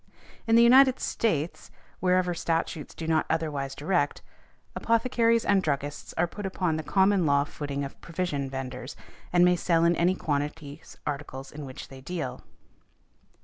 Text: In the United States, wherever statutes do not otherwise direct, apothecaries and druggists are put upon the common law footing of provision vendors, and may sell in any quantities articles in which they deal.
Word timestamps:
In 0.47 0.55
the 0.55 0.63
United 0.63 0.99
States, 0.99 1.69
wherever 1.99 2.33
statutes 2.33 2.95
do 2.95 3.05
not 3.05 3.27
otherwise 3.29 3.75
direct, 3.75 4.23
apothecaries 4.75 5.45
and 5.45 5.61
druggists 5.61 6.11
are 6.17 6.25
put 6.25 6.47
upon 6.47 6.75
the 6.75 6.81
common 6.81 7.27
law 7.27 7.43
footing 7.43 7.83
of 7.83 8.01
provision 8.01 8.49
vendors, 8.49 8.95
and 9.31 9.45
may 9.45 9.55
sell 9.55 9.85
in 9.85 9.95
any 9.95 10.15
quantities 10.15 10.97
articles 11.05 11.51
in 11.51 11.65
which 11.65 11.89
they 11.89 12.01
deal. 12.01 12.41